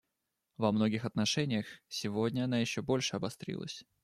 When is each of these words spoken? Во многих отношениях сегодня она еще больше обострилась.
Во 0.57 0.71
многих 0.71 1.05
отношениях 1.05 1.67
сегодня 1.87 2.45
она 2.45 2.57
еще 2.57 2.81
больше 2.81 3.17
обострилась. 3.17 3.85